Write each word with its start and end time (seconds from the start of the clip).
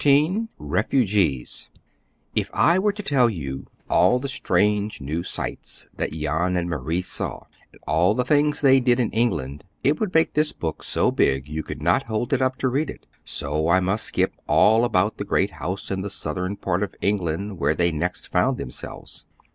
XIII 0.03 0.47
REFUGEES 0.57 1.69
If 2.33 2.49
I 2.55 2.79
were 2.79 2.91
to 2.91 3.03
tell 3.03 3.29
you 3.29 3.67
all 3.87 4.17
the 4.17 4.27
strange 4.27 4.99
new 4.99 5.21
sights 5.21 5.85
that 5.95 6.11
Jan 6.11 6.57
and 6.57 6.67
Marie 6.67 7.03
saw, 7.03 7.43
and 7.71 7.79
all 7.85 8.15
the 8.15 8.25
things 8.25 8.61
they 8.61 8.79
did 8.79 8.99
in 8.99 9.11
England, 9.11 9.63
it 9.83 9.99
would 9.99 10.11
make 10.15 10.33
this 10.33 10.53
book 10.53 10.81
so 10.81 11.11
big 11.11 11.47
you 11.47 11.61
could 11.61 11.83
not 11.83 12.07
hold 12.07 12.33
it 12.33 12.41
up 12.41 12.55
to 12.55 12.67
read 12.67 12.89
it, 12.89 13.05
so 13.23 13.69
I 13.69 13.79
must 13.79 14.05
skip 14.05 14.33
all 14.47 14.85
about 14.85 15.17
the 15.17 15.23
great 15.23 15.51
house 15.51 15.91
in 15.91 16.01
the 16.01 16.09
southern 16.09 16.55
part 16.55 16.81
of 16.81 16.95
England 17.01 17.59
where 17.59 17.75
they 17.75 17.91
next 17.91 18.27
found 18.27 18.57
themselves. 18.57 19.25